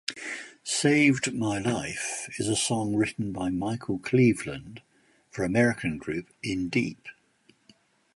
[0.63, 4.81] Saved My Life is a song written by Michael Cleveland
[5.29, 7.05] for American group Indeep.